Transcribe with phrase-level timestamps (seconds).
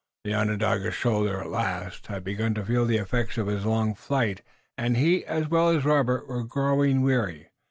[0.23, 4.41] The Onondaga's shoulder, at last, had begun to feel the effects of his long flight,
[4.75, 7.49] and he, as well as Robert, was growing weary.